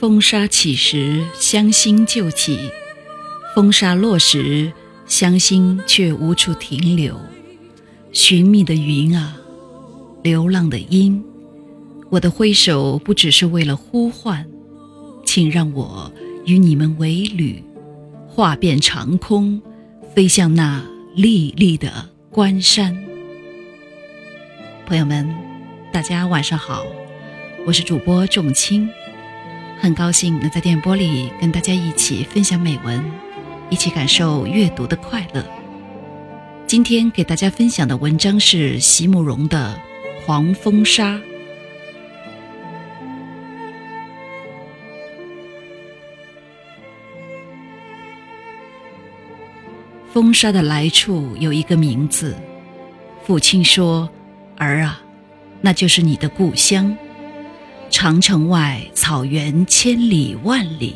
[0.00, 2.56] 风沙起时，乡心就起；
[3.54, 4.72] 风沙落时，
[5.06, 7.14] 乡心却无处停留。
[8.10, 9.36] 寻觅的云啊，
[10.22, 11.22] 流浪的鹰，
[12.08, 14.48] 我的挥手不只是为了呼唤，
[15.26, 16.10] 请让我
[16.46, 17.62] 与你们为侣，
[18.26, 19.60] 化遍长空，
[20.14, 20.82] 飞向那
[21.14, 22.96] 历历的关山。
[24.86, 25.28] 朋友们，
[25.92, 26.86] 大家晚上好，
[27.66, 28.88] 我是主播仲青。
[29.82, 33.02] 很高兴能在电波里跟大家一起分享美文，
[33.70, 35.42] 一起感受阅读的快乐。
[36.66, 39.80] 今天给大家分享的文章是席慕容的
[40.26, 41.14] 《黄风沙》。
[50.12, 52.36] 风沙的来处有一个名字，
[53.24, 54.10] 父亲说
[54.58, 55.00] ：“儿啊，
[55.62, 56.94] 那就是你的故乡。”
[57.90, 60.94] 长城外，草原千里万里。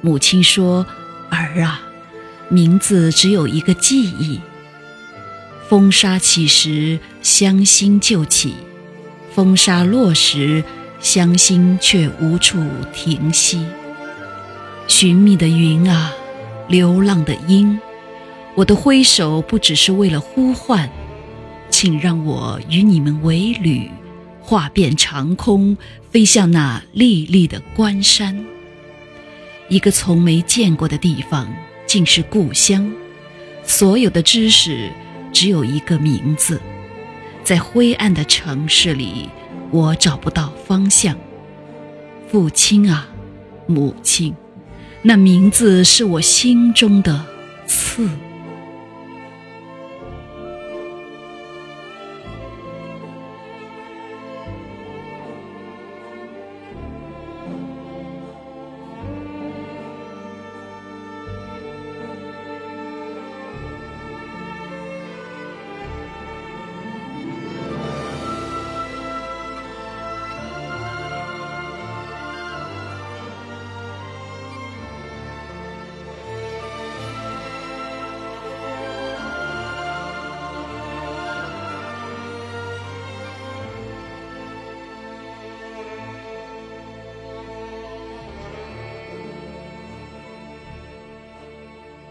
[0.00, 0.84] 母亲说
[1.30, 1.80] ：“儿啊，
[2.48, 4.40] 名字只有一个记忆。
[5.68, 8.50] 风沙起时，乡心就起；
[9.32, 10.64] 风沙落时，
[11.00, 12.60] 乡心却无处
[12.92, 13.64] 停息。
[14.88, 16.12] 寻觅的云啊，
[16.66, 17.78] 流浪的鹰，
[18.56, 20.90] 我的挥手不只是为了呼唤，
[21.70, 23.88] 请让我与你们为侣。”
[24.50, 25.76] 化遍长空，
[26.10, 28.44] 飞向那历历的关山。
[29.68, 31.48] 一个从没见过的地方，
[31.86, 32.92] 竟是故乡。
[33.62, 34.90] 所有的知识，
[35.32, 36.60] 只有一个名字。
[37.44, 39.28] 在灰暗的城市里，
[39.70, 41.16] 我找不到方向。
[42.28, 43.06] 父亲啊，
[43.68, 44.34] 母亲，
[45.00, 47.24] 那名字是我心中的
[47.68, 48.10] 刺。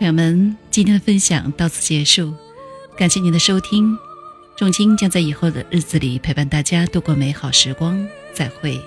[0.00, 2.32] 朋友们，今天的分享到此结束，
[2.96, 3.98] 感谢您的收听。
[4.56, 8.80] 重金将在以后的日子里陪伴大家度过美好时光，再会。